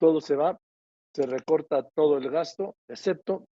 todo 0.00 0.20
se 0.20 0.34
va, 0.34 0.58
se 1.14 1.26
recorta 1.26 1.86
todo 1.94 2.16
el 2.16 2.30
gasto, 2.30 2.74
excepto 2.88 3.44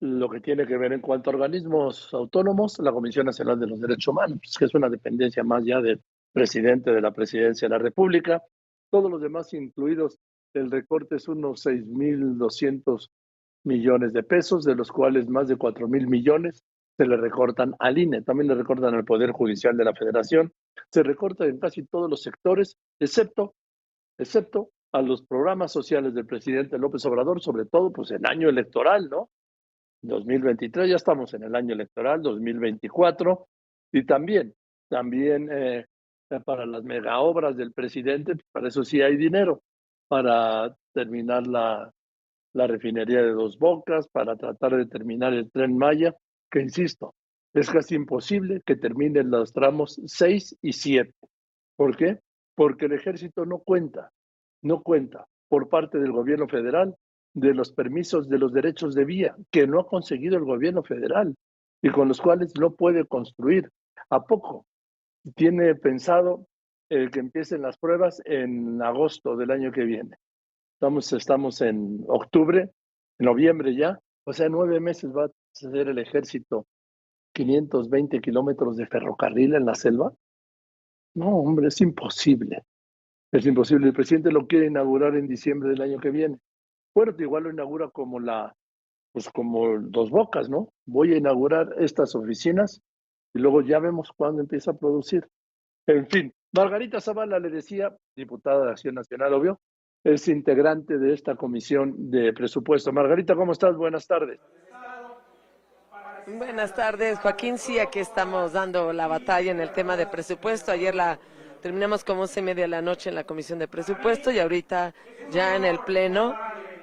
lo 0.00 0.28
que 0.28 0.40
tiene 0.40 0.66
que 0.66 0.76
ver 0.76 0.92
en 0.92 1.00
cuanto 1.00 1.30
a 1.30 1.34
organismos 1.34 2.12
autónomos, 2.12 2.78
la 2.80 2.92
Comisión 2.92 3.24
Nacional 3.24 3.58
de 3.58 3.68
los 3.68 3.80
Derechos 3.80 4.08
Humanos, 4.08 4.40
que 4.58 4.64
es 4.66 4.74
una 4.74 4.90
dependencia 4.90 5.42
más 5.44 5.64
ya 5.64 5.80
del 5.80 6.02
presidente 6.32 6.90
de 6.90 7.00
la 7.00 7.12
presidencia 7.12 7.68
de 7.68 7.74
la 7.74 7.78
República. 7.78 8.42
Todos 8.90 9.10
los 9.10 9.22
demás 9.22 9.54
incluidos, 9.54 10.18
el 10.52 10.70
recorte 10.70 11.16
es 11.16 11.28
unos 11.28 11.64
6.200 11.64 13.08
millones 13.64 14.12
de 14.12 14.24
pesos, 14.24 14.64
de 14.64 14.74
los 14.74 14.90
cuales 14.90 15.28
más 15.28 15.48
de 15.48 15.56
4.000 15.56 16.06
millones 16.06 16.64
se 16.96 17.06
le 17.06 17.16
recortan 17.16 17.74
al 17.78 17.98
INE, 17.98 18.22
también 18.22 18.48
le 18.48 18.54
recortan 18.54 18.94
al 18.94 19.04
Poder 19.04 19.30
Judicial 19.30 19.76
de 19.76 19.84
la 19.84 19.94
Federación, 19.94 20.52
se 20.90 21.02
recorta 21.02 21.46
en 21.46 21.58
casi 21.58 21.84
todos 21.84 22.10
los 22.10 22.22
sectores, 22.22 22.76
excepto, 23.00 23.54
excepto 24.18 24.70
a 24.94 25.02
los 25.02 25.22
programas 25.22 25.72
sociales 25.72 26.14
del 26.14 26.24
presidente 26.24 26.78
López 26.78 27.04
Obrador, 27.04 27.42
sobre 27.42 27.66
todo 27.66 27.92
pues 27.92 28.12
en 28.12 28.24
año 28.28 28.48
electoral, 28.48 29.10
¿no? 29.10 29.28
2023, 30.02 30.88
ya 30.88 30.94
estamos 30.94 31.34
en 31.34 31.42
el 31.42 31.56
año 31.56 31.74
electoral, 31.74 32.22
2024, 32.22 33.48
y 33.90 34.06
también, 34.06 34.54
también 34.88 35.48
eh, 35.50 35.86
para 36.44 36.64
las 36.64 36.84
mega 36.84 37.18
obras 37.18 37.56
del 37.56 37.72
presidente, 37.72 38.34
para 38.52 38.68
eso 38.68 38.84
sí 38.84 39.02
hay 39.02 39.16
dinero, 39.16 39.62
para 40.06 40.76
terminar 40.92 41.44
la, 41.48 41.92
la 42.52 42.66
refinería 42.68 43.20
de 43.20 43.32
Dos 43.32 43.58
Bocas, 43.58 44.06
para 44.06 44.36
tratar 44.36 44.76
de 44.76 44.86
terminar 44.86 45.34
el 45.34 45.50
tren 45.50 45.76
Maya, 45.76 46.14
que 46.48 46.60
insisto, 46.60 47.16
es 47.52 47.68
casi 47.68 47.96
imposible 47.96 48.62
que 48.64 48.76
terminen 48.76 49.28
los 49.28 49.52
tramos 49.52 50.00
6 50.06 50.58
y 50.62 50.72
7. 50.72 51.12
¿Por 51.74 51.96
qué? 51.96 52.20
Porque 52.54 52.86
el 52.86 52.92
ejército 52.92 53.44
no 53.44 53.58
cuenta, 53.58 54.12
no 54.64 54.82
cuenta 54.82 55.26
por 55.48 55.68
parte 55.68 55.98
del 55.98 56.12
gobierno 56.12 56.48
federal 56.48 56.96
de 57.34 57.54
los 57.54 57.72
permisos 57.72 58.28
de 58.28 58.38
los 58.38 58.52
derechos 58.52 58.94
de 58.94 59.04
vía 59.04 59.36
que 59.50 59.66
no 59.66 59.80
ha 59.80 59.86
conseguido 59.86 60.36
el 60.36 60.44
gobierno 60.44 60.82
federal 60.82 61.34
y 61.82 61.90
con 61.90 62.08
los 62.08 62.20
cuales 62.20 62.52
no 62.58 62.74
puede 62.74 63.04
construir. 63.06 63.70
¿A 64.10 64.24
poco? 64.24 64.66
Tiene 65.36 65.74
pensado 65.74 66.46
el 66.88 67.10
que 67.10 67.20
empiecen 67.20 67.62
las 67.62 67.76
pruebas 67.76 68.22
en 68.24 68.80
agosto 68.82 69.36
del 69.36 69.50
año 69.50 69.72
que 69.72 69.84
viene. 69.84 70.16
Estamos, 70.74 71.12
estamos 71.12 71.60
en 71.60 72.04
octubre, 72.08 72.70
en 73.18 73.26
noviembre 73.26 73.76
ya, 73.76 73.98
o 74.24 74.32
sea, 74.32 74.48
nueve 74.48 74.80
meses 74.80 75.14
va 75.14 75.24
a 75.24 75.30
hacer 75.52 75.88
el 75.88 75.98
ejército 75.98 76.66
520 77.34 78.20
kilómetros 78.20 78.76
de 78.76 78.86
ferrocarril 78.86 79.54
en 79.54 79.66
la 79.66 79.74
selva. 79.74 80.12
No, 81.14 81.36
hombre, 81.36 81.68
es 81.68 81.80
imposible. 81.80 82.62
Es 83.34 83.44
imposible. 83.46 83.88
El 83.88 83.92
presidente 83.92 84.30
lo 84.30 84.46
quiere 84.46 84.66
inaugurar 84.66 85.16
en 85.16 85.26
diciembre 85.26 85.70
del 85.70 85.82
año 85.82 85.98
que 85.98 86.10
viene. 86.10 86.38
Fuerte 86.92 87.24
igual 87.24 87.42
lo 87.42 87.50
inaugura 87.50 87.90
como 87.90 88.20
la, 88.20 88.54
pues 89.12 89.28
como 89.28 89.80
dos 89.80 90.08
bocas, 90.10 90.48
¿no? 90.48 90.68
Voy 90.86 91.12
a 91.12 91.16
inaugurar 91.16 91.74
estas 91.78 92.14
oficinas 92.14 92.80
y 93.34 93.40
luego 93.40 93.60
ya 93.62 93.80
vemos 93.80 94.12
cuándo 94.16 94.40
empieza 94.40 94.70
a 94.70 94.76
producir. 94.76 95.26
En 95.88 96.06
fin, 96.06 96.32
Margarita 96.52 97.00
Zavala 97.00 97.40
le 97.40 97.50
decía, 97.50 97.92
diputada 98.14 98.66
de 98.66 98.70
Acción 98.70 98.94
Nacional, 98.94 99.34
obvio, 99.34 99.58
es 100.04 100.28
integrante 100.28 100.96
de 100.96 101.12
esta 101.12 101.34
comisión 101.34 102.08
de 102.12 102.32
presupuesto. 102.34 102.92
Margarita, 102.92 103.34
¿cómo 103.34 103.50
estás? 103.50 103.76
Buenas 103.76 104.06
tardes. 104.06 104.38
Buenas 106.26 106.74
tardes, 106.74 107.18
Joaquín. 107.18 107.58
Sí, 107.58 107.78
aquí 107.78 107.98
estamos 107.98 108.54
dando 108.54 108.94
la 108.94 109.06
batalla 109.06 109.50
en 109.50 109.60
el 109.60 109.72
tema 109.72 109.94
de 109.94 110.06
presupuesto. 110.06 110.72
Ayer 110.72 110.94
la 110.94 111.18
terminamos 111.60 112.02
como 112.02 112.22
once 112.22 112.40
y 112.40 112.42
media 112.42 112.64
de 112.64 112.68
la 112.68 112.80
noche 112.80 113.10
en 113.10 113.14
la 113.14 113.24
comisión 113.24 113.58
de 113.58 113.68
presupuesto 113.68 114.30
y 114.30 114.38
ahorita 114.38 114.94
ya 115.30 115.54
en 115.54 115.66
el 115.66 115.80
pleno 115.80 116.34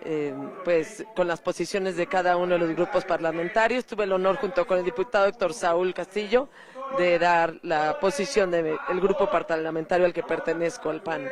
eh, 0.06 0.36
pues 0.64 1.03
con 1.16 1.28
las 1.28 1.42
posiciones 1.42 1.98
de 1.98 2.06
cada 2.06 2.38
uno 2.38 2.53
de 2.53 2.59
los 2.59 2.75
grupos 2.75 3.03
parlamentarios. 3.03 3.86
Tuve 3.86 4.03
el 4.03 4.11
honor 4.11 4.36
junto 4.36 4.67
con 4.67 4.78
el 4.78 4.86
diputado 4.86 5.25
Héctor 5.25 5.53
Saúl 5.53 5.92
Castillo 5.95 6.48
de 6.99 7.17
dar 7.17 7.55
la 7.64 7.99
posición 7.99 8.52
del 8.52 8.77
grupo 9.02 9.27
parlamentario 9.27 10.05
al 10.05 10.14
que 10.14 10.21
pertenezco, 10.21 10.92
al 10.92 11.02
PAN. 11.02 11.27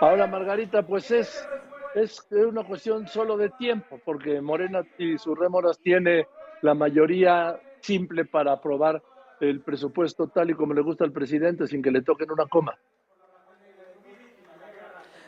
Ahora, 0.00 0.26
Margarita, 0.26 0.82
pues 0.82 1.10
es, 1.10 1.46
es 1.94 2.26
una 2.30 2.64
cuestión 2.64 3.06
solo 3.06 3.36
de 3.36 3.50
tiempo, 3.50 4.00
porque 4.02 4.40
Morena 4.40 4.82
y 4.96 5.18
sus 5.18 5.38
rémoras 5.38 5.78
tiene 5.78 6.26
la 6.62 6.74
mayoría 6.74 7.60
simple 7.80 8.24
para 8.24 8.52
aprobar 8.52 9.02
el 9.40 9.60
presupuesto 9.60 10.28
tal 10.28 10.50
y 10.50 10.54
como 10.54 10.74
le 10.74 10.82
gusta 10.82 11.04
al 11.04 11.12
presidente 11.12 11.66
sin 11.66 11.82
que 11.82 11.90
le 11.90 12.02
toquen 12.02 12.30
una 12.30 12.46
coma. 12.46 12.76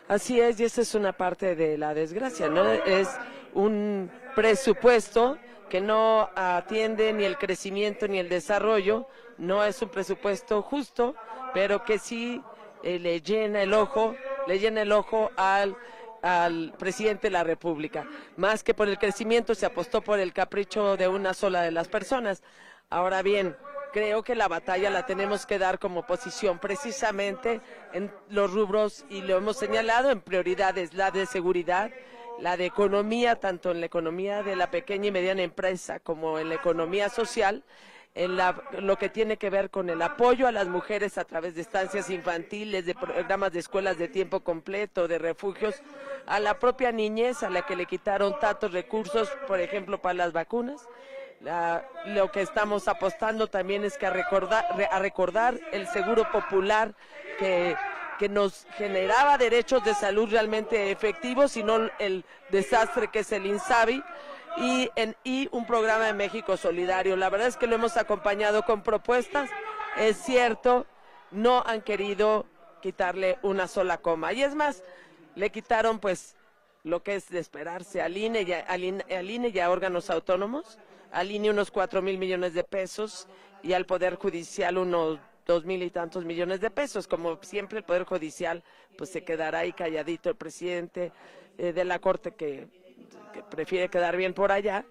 Así 0.08 0.38
es, 0.40 0.60
y 0.60 0.64
esa 0.64 0.82
es 0.82 0.94
una 0.94 1.12
parte 1.12 1.54
de 1.54 1.78
la 1.78 1.94
desgracia, 1.94 2.48
¿no? 2.48 2.70
Es 2.70 3.08
un 3.54 4.10
presupuesto 4.34 5.38
que 5.70 5.80
no 5.80 6.28
atiende 6.34 7.14
ni 7.14 7.24
el 7.24 7.38
crecimiento 7.38 8.06
ni 8.06 8.18
el 8.18 8.28
desarrollo, 8.28 9.06
no 9.38 9.64
es 9.64 9.80
un 9.80 9.88
presupuesto 9.88 10.60
justo, 10.60 11.14
pero 11.54 11.82
que 11.82 11.98
sí 11.98 12.42
eh, 12.82 12.98
le 12.98 13.22
llena 13.22 13.62
el 13.62 13.72
ojo, 13.72 14.14
le 14.46 14.58
llena 14.58 14.82
el 14.82 14.92
ojo 14.92 15.30
al 15.36 15.76
al 16.22 16.72
presidente 16.78 17.26
de 17.26 17.32
la 17.32 17.44
República. 17.44 18.06
Más 18.36 18.62
que 18.62 18.74
por 18.74 18.88
el 18.88 18.98
crecimiento, 18.98 19.54
se 19.54 19.66
apostó 19.66 20.02
por 20.02 20.20
el 20.20 20.32
capricho 20.32 20.96
de 20.96 21.08
una 21.08 21.34
sola 21.34 21.62
de 21.62 21.72
las 21.72 21.88
personas. 21.88 22.42
Ahora 22.88 23.22
bien, 23.22 23.56
creo 23.92 24.22
que 24.22 24.34
la 24.34 24.48
batalla 24.48 24.90
la 24.90 25.04
tenemos 25.04 25.46
que 25.46 25.58
dar 25.58 25.78
como 25.78 26.06
posición 26.06 26.58
precisamente 26.58 27.60
en 27.92 28.10
los 28.28 28.52
rubros, 28.52 29.04
y 29.10 29.22
lo 29.22 29.36
hemos 29.36 29.58
señalado, 29.58 30.10
en 30.10 30.20
prioridades, 30.20 30.94
la 30.94 31.10
de 31.10 31.26
seguridad, 31.26 31.90
la 32.38 32.56
de 32.56 32.66
economía, 32.66 33.36
tanto 33.36 33.70
en 33.70 33.80
la 33.80 33.86
economía 33.86 34.42
de 34.42 34.56
la 34.56 34.70
pequeña 34.70 35.08
y 35.08 35.12
mediana 35.12 35.42
empresa 35.42 36.00
como 36.00 36.38
en 36.38 36.48
la 36.48 36.54
economía 36.54 37.08
social, 37.08 37.62
en 38.14 38.38
lo 38.80 38.98
que 38.98 39.08
tiene 39.08 39.38
que 39.38 39.48
ver 39.48 39.70
con 39.70 39.88
el 39.88 40.02
apoyo 40.02 40.46
a 40.46 40.52
las 40.52 40.68
mujeres 40.68 41.16
a 41.16 41.24
través 41.24 41.54
de 41.54 41.62
estancias 41.62 42.10
infantiles, 42.10 42.84
de 42.84 42.94
programas 42.94 43.52
de 43.52 43.60
escuelas 43.60 43.96
de 43.96 44.08
tiempo 44.08 44.40
completo, 44.40 45.08
de 45.08 45.18
refugios, 45.18 45.82
a 46.26 46.38
la 46.38 46.58
propia 46.58 46.92
niñez 46.92 47.42
a 47.42 47.50
la 47.50 47.62
que 47.62 47.74
le 47.74 47.86
quitaron 47.86 48.38
tantos 48.38 48.72
recursos, 48.72 49.30
por 49.46 49.60
ejemplo, 49.60 50.00
para 50.00 50.14
las 50.14 50.32
vacunas. 50.32 50.86
Lo 52.06 52.30
que 52.30 52.42
estamos 52.42 52.86
apostando 52.86 53.48
también 53.48 53.82
es 53.82 53.96
que 53.96 54.06
a 54.06 54.10
recordar, 54.10 54.64
a 54.90 54.98
recordar 54.98 55.58
el 55.72 55.88
seguro 55.88 56.30
popular 56.30 56.94
que, 57.38 57.74
que 58.18 58.28
nos 58.28 58.66
generaba 58.76 59.38
derechos 59.38 59.84
de 59.84 59.94
salud 59.94 60.30
realmente 60.30 60.90
efectivos 60.90 61.56
y 61.56 61.62
no 61.62 61.90
el 61.98 62.24
desastre 62.50 63.08
que 63.08 63.20
es 63.20 63.32
el 63.32 63.46
INSABI. 63.46 64.02
Y, 64.58 64.90
en, 64.96 65.16
y 65.24 65.48
un 65.50 65.66
programa 65.66 66.04
de 66.04 66.12
México 66.12 66.58
Solidario. 66.58 67.16
La 67.16 67.30
verdad 67.30 67.48
es 67.48 67.56
que 67.56 67.66
lo 67.66 67.74
hemos 67.74 67.96
acompañado 67.96 68.64
con 68.64 68.82
propuestas. 68.82 69.48
Es 69.96 70.18
cierto, 70.18 70.86
no 71.30 71.62
han 71.66 71.80
querido 71.80 72.44
quitarle 72.82 73.38
una 73.42 73.66
sola 73.66 73.96
coma. 73.98 74.34
Y 74.34 74.42
es 74.42 74.54
más, 74.54 74.82
le 75.36 75.50
quitaron 75.50 76.00
pues 76.00 76.36
lo 76.84 77.02
que 77.02 77.14
es 77.14 77.30
de 77.30 77.38
esperarse 77.38 78.02
al 78.02 78.16
INE 78.16 78.42
y 78.42 78.52
al 78.52 79.30
INE 79.30 79.48
y 79.48 79.58
a 79.58 79.70
órganos 79.70 80.10
autónomos 80.10 80.78
al 81.12 81.30
INE 81.30 81.50
unos 81.50 81.70
cuatro 81.70 82.02
mil 82.02 82.18
millones 82.18 82.54
de 82.54 82.64
pesos 82.64 83.28
y 83.62 83.74
al 83.74 83.86
Poder 83.86 84.16
Judicial 84.16 84.78
unos 84.78 85.18
dos 85.46 85.64
mil 85.64 85.82
y 85.82 85.90
tantos 85.90 86.24
millones 86.24 86.60
de 86.60 86.70
pesos. 86.70 87.06
Como 87.06 87.38
siempre, 87.42 87.78
el 87.78 87.84
Poder 87.84 88.04
Judicial 88.04 88.62
pues 88.96 89.10
se 89.10 89.24
quedará 89.24 89.60
ahí 89.60 89.72
calladito 89.72 90.28
el 90.30 90.36
presidente 90.36 91.12
eh, 91.58 91.72
de 91.72 91.84
la 91.84 91.98
Corte 91.98 92.32
que, 92.32 92.68
prefiere 93.50 93.88
quedar 93.88 94.16
bien 94.16 94.34
por 94.34 94.52
allá. 94.52 94.84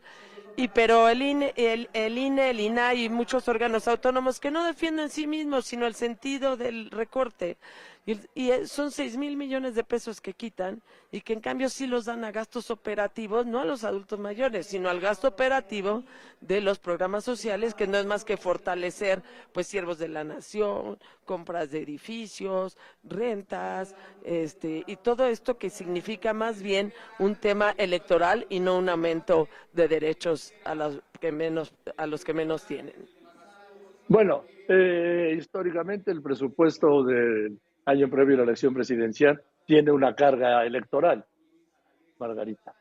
Y 0.61 0.67
pero 0.67 1.09
el 1.09 1.23
INE, 1.23 1.53
el, 1.55 1.89
el 1.91 2.19
INE, 2.19 2.51
el 2.51 2.59
INAI 2.59 3.05
y 3.05 3.09
muchos 3.09 3.47
órganos 3.47 3.87
autónomos 3.87 4.39
que 4.39 4.51
no 4.51 4.63
defienden 4.63 5.09
sí 5.09 5.25
mismos, 5.25 5.65
sino 5.65 5.87
el 5.87 5.95
sentido 5.95 6.55
del 6.55 6.91
recorte. 6.91 7.57
Y, 8.05 8.49
eh, 8.49 8.67
son 8.67 8.91
seis 8.91 9.15
mil 9.15 9.37
millones 9.37 9.75
de 9.75 9.83
pesos 9.83 10.21
que 10.21 10.33
quitan 10.33 10.81
y 11.11 11.21
que 11.21 11.33
en 11.33 11.39
cambio 11.39 11.69
sí 11.69 11.85
los 11.85 12.05
dan 12.05 12.23
a 12.23 12.31
gastos 12.31 12.71
operativos, 12.71 13.45
no 13.45 13.59
a 13.59 13.65
los 13.65 13.83
adultos 13.83 14.19
mayores, 14.19 14.67
sino 14.67 14.89
al 14.89 14.99
gasto 14.99 15.27
operativo 15.27 16.03
de 16.41 16.61
los 16.61 16.79
programas 16.79 17.23
sociales, 17.23 17.75
que 17.75 17.85
no 17.85 17.97
es 17.99 18.05
más 18.07 18.23
que 18.23 18.37
fortalecer, 18.37 19.21
pues, 19.53 19.67
siervos 19.67 19.99
de 19.99 20.07
la 20.07 20.23
nación, 20.23 20.97
compras 21.25 21.69
de 21.71 21.81
edificios, 21.81 22.75
rentas, 23.03 23.95
este, 24.23 24.83
y 24.87 24.95
todo 24.95 25.25
esto 25.25 25.57
que 25.57 25.69
significa 25.69 26.33
más 26.33 26.61
bien 26.61 26.93
un 27.19 27.35
tema 27.35 27.75
electoral 27.77 28.47
y 28.49 28.59
no 28.59 28.77
un 28.77 28.89
aumento 28.89 29.47
de 29.73 29.87
derechos 29.87 30.50
a 30.63 30.75
los 30.75 31.01
que 31.19 31.31
menos, 31.31 31.73
a 31.97 32.07
los 32.07 32.23
que 32.23 32.33
menos 32.33 32.65
tienen. 32.65 32.95
Bueno, 34.07 34.43
eh, 34.67 35.35
históricamente 35.37 36.11
el 36.11 36.21
presupuesto 36.21 37.03
de 37.03 37.53
año 37.85 38.09
previo 38.09 38.35
a 38.35 38.37
la 38.37 38.43
elección 38.43 38.73
presidencial, 38.73 39.41
tiene 39.65 39.91
una 39.91 40.15
carga 40.15 40.65
electoral, 40.65 41.25
Margarita. 42.19 42.73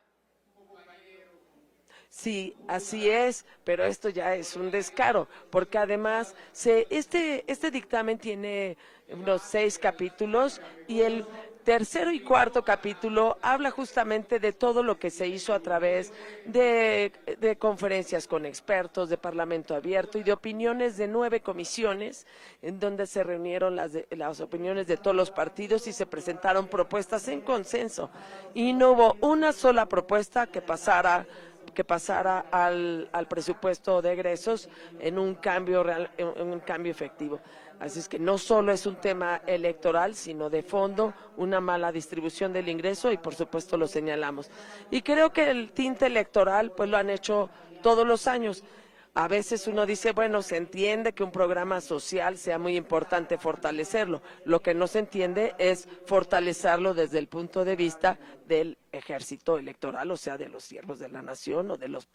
Sí, 2.09 2.57
así 2.67 3.09
es, 3.09 3.45
pero 3.63 3.85
esto 3.85 4.09
ya 4.09 4.35
es 4.35 4.57
un 4.57 4.69
descaro, 4.69 5.29
porque 5.49 5.77
además 5.77 6.35
se, 6.51 6.85
este, 6.89 7.49
este 7.49 7.71
dictamen 7.71 8.17
tiene 8.17 8.77
unos 9.09 9.41
seis 9.41 9.79
capítulos 9.79 10.61
y 10.89 11.01
el 11.01 11.25
tercero 11.63 12.11
y 12.11 12.19
cuarto 12.19 12.63
capítulo 12.63 13.37
habla 13.41 13.71
justamente 13.71 14.39
de 14.39 14.53
todo 14.53 14.83
lo 14.83 14.97
que 14.99 15.09
se 15.09 15.27
hizo 15.27 15.53
a 15.53 15.59
través 15.59 16.11
de, 16.45 17.11
conferencias 17.59 18.27
con 18.27 18.45
expertos, 18.45 19.09
de 19.09 19.17
Parlamento 19.17 19.75
abierto 19.75 20.17
y 20.17 20.23
de 20.23 20.33
opiniones 20.33 20.97
de 20.97 21.07
nueve 21.07 21.41
comisiones, 21.41 22.25
en 22.61 22.79
donde 22.79 23.07
se 23.07 23.23
reunieron 23.23 23.75
las, 23.75 24.41
opiniones 24.41 24.87
de 24.87 24.97
todos 24.97 25.15
los 25.15 25.31
partidos 25.31 25.87
y 25.87 25.93
se 25.93 26.05
presentaron 26.05 26.67
propuestas 26.67 27.27
en 27.27 27.41
consenso. 27.41 28.09
Y 28.53 28.73
no 28.73 28.91
hubo 28.91 29.17
una 29.21 29.53
sola 29.53 29.85
propuesta 29.85 30.47
que 30.47 30.61
pasara 30.61 31.25
que 31.73 31.83
pasara 31.83 32.45
al, 32.51 33.09
al 33.11 33.27
presupuesto 33.27 34.01
de 34.01 34.13
egresos 34.13 34.69
en 34.99 35.17
un 35.17 35.35
cambio 35.35 35.83
real, 35.83 36.11
en 36.17 36.51
un 36.51 36.59
cambio 36.59 36.91
efectivo. 36.91 37.39
Así 37.81 37.97
es 37.97 38.07
que 38.07 38.19
no 38.19 38.37
solo 38.37 38.71
es 38.71 38.85
un 38.85 38.97
tema 38.97 39.41
electoral, 39.47 40.13
sino 40.13 40.51
de 40.51 40.61
fondo, 40.61 41.15
una 41.37 41.59
mala 41.59 41.91
distribución 41.91 42.53
del 42.53 42.69
ingreso 42.69 43.11
y 43.11 43.17
por 43.17 43.33
supuesto 43.33 43.75
lo 43.75 43.87
señalamos. 43.87 44.51
Y 44.91 45.01
creo 45.01 45.33
que 45.33 45.49
el 45.49 45.71
tinte 45.71 46.05
electoral 46.05 46.73
pues 46.73 46.89
lo 46.91 46.97
han 46.97 47.09
hecho 47.09 47.49
todos 47.81 48.05
los 48.05 48.27
años. 48.27 48.63
A 49.13 49.27
veces 49.27 49.67
uno 49.67 49.85
dice, 49.85 50.13
bueno, 50.13 50.41
se 50.41 50.55
entiende 50.55 51.11
que 51.11 51.23
un 51.23 51.31
programa 51.31 51.81
social 51.81 52.37
sea 52.37 52.57
muy 52.57 52.77
importante 52.77 53.37
fortalecerlo. 53.37 54.21
Lo 54.45 54.61
que 54.61 54.73
no 54.73 54.87
se 54.87 54.99
entiende 54.99 55.53
es 55.57 55.89
fortalecerlo 56.05 56.93
desde 56.93 57.19
el 57.19 57.27
punto 57.27 57.65
de 57.65 57.75
vista 57.75 58.17
del 58.47 58.77
ejército 58.93 59.57
electoral, 59.57 60.09
o 60.11 60.17
sea, 60.17 60.37
de 60.37 60.47
los 60.47 60.63
siervos 60.63 60.99
de 60.99 61.09
la 61.09 61.21
nación 61.21 61.71
o 61.71 61.77
de, 61.77 61.89
los, 61.89 62.07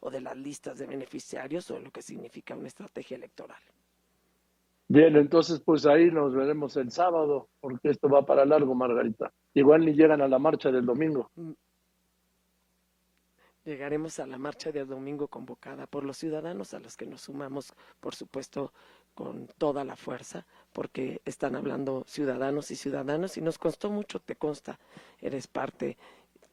o 0.00 0.10
de 0.10 0.20
las 0.20 0.36
listas 0.36 0.78
de 0.78 0.86
beneficiarios 0.86 1.70
o 1.70 1.78
lo 1.78 1.92
que 1.92 2.02
significa 2.02 2.56
una 2.56 2.66
estrategia 2.66 3.16
electoral. 3.16 3.60
Bien, 4.88 5.14
entonces 5.16 5.60
pues 5.60 5.86
ahí 5.86 6.10
nos 6.10 6.34
veremos 6.34 6.76
el 6.76 6.90
sábado, 6.90 7.48
porque 7.60 7.90
esto 7.90 8.08
va 8.08 8.26
para 8.26 8.44
largo, 8.44 8.74
Margarita. 8.74 9.32
Igual 9.54 9.84
ni 9.84 9.92
llegan 9.92 10.20
a 10.20 10.26
la 10.26 10.40
marcha 10.40 10.72
del 10.72 10.84
domingo. 10.84 11.30
Mm. 11.36 11.52
Llegaremos 13.64 14.18
a 14.18 14.26
la 14.26 14.38
marcha 14.38 14.72
del 14.72 14.86
domingo 14.86 15.28
convocada 15.28 15.86
por 15.86 16.04
los 16.04 16.16
ciudadanos, 16.16 16.72
a 16.72 16.80
los 16.80 16.96
que 16.96 17.06
nos 17.06 17.22
sumamos, 17.22 17.74
por 18.00 18.14
supuesto, 18.14 18.72
con 19.14 19.48
toda 19.58 19.84
la 19.84 19.96
fuerza, 19.96 20.46
porque 20.72 21.20
están 21.24 21.56
hablando 21.56 22.04
ciudadanos 22.06 22.70
y 22.70 22.76
ciudadanos, 22.76 23.36
y 23.36 23.42
nos 23.42 23.58
costó 23.58 23.90
mucho, 23.90 24.18
te 24.18 24.36
consta, 24.36 24.78
eres 25.20 25.46
parte 25.46 25.98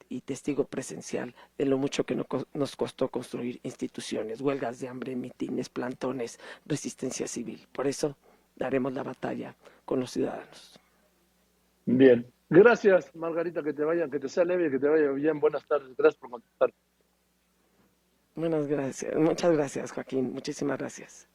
y 0.09 0.21
testigo 0.21 0.65
presencial 0.65 1.33
de 1.57 1.65
lo 1.65 1.77
mucho 1.77 2.06
que 2.06 2.15
nos 2.15 2.75
costó 2.75 3.07
construir 3.09 3.59
instituciones, 3.63 4.42
huelgas 4.42 4.80
de 4.80 4.88
hambre, 4.88 5.15
mitines, 5.15 5.69
plantones, 5.69 6.39
resistencia 6.65 7.27
civil. 7.27 7.68
Por 7.71 7.88
eso 7.88 8.18
daremos 8.56 8.94
la 8.94 9.04
batalla 9.04 9.56
con 9.86 10.00
los 10.00 10.12
ciudadanos. 10.12 10.80
Bien. 11.86 12.25
Gracias, 12.50 13.13
Margarita, 13.15 13.62
que 13.62 13.74
te 13.74 13.83
vaya, 13.83 14.09
que 14.09 14.19
te 14.19 14.30
sea 14.30 14.45
leve, 14.45 14.71
que 14.71 14.80
te 14.80 14.88
vaya 14.88 15.12
bien. 15.12 15.39
Buenas 15.39 15.65
tardes. 15.68 15.95
Gracias 15.98 16.19
por 16.19 16.30
contestar. 16.30 16.74
Buenas 18.37 18.67
gracias. 18.67 19.15
Muchas 19.15 19.51
gracias, 19.51 19.91
Joaquín. 19.91 20.31
Muchísimas 20.31 20.77
gracias. 20.77 21.27